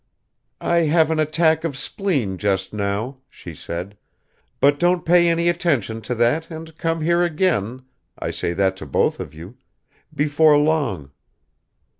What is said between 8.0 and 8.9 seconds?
I say that to